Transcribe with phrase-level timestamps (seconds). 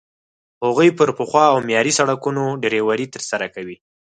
[0.65, 3.77] هغوی پر پخو او معیاري سړکونو ډریوري ترسره کوي.